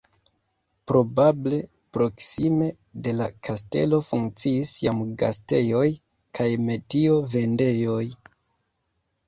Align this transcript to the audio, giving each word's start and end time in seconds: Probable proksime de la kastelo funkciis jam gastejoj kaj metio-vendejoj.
Probable 0.91 1.57
proksime 1.97 2.69
de 3.07 3.13
la 3.19 3.27
kastelo 3.49 4.01
funkciis 4.07 4.73
jam 4.87 5.05
gastejoj 5.21 5.85
kaj 6.41 6.51
metio-vendejoj. 6.67 8.05